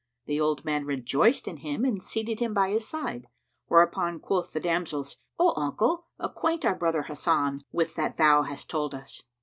The 0.25 0.41
old 0.41 0.65
man 0.65 0.83
rejoiced 0.85 1.47
in 1.47 1.57
him 1.57 1.85
and 1.85 2.01
seated 2.01 2.39
him 2.39 2.55
by 2.55 2.71
his 2.71 2.87
side; 2.87 3.27
whereupon 3.67 4.19
quoth 4.19 4.51
the 4.51 4.59
damsels, 4.59 5.17
"O 5.37 5.53
uncle, 5.55 6.07
acquaint 6.17 6.65
our 6.65 6.73
brother 6.73 7.03
Hasan 7.03 7.61
with 7.71 7.93
that 7.97 8.17
thou 8.17 8.41
hast 8.41 8.67
told 8.67 8.95
us." 8.95 9.21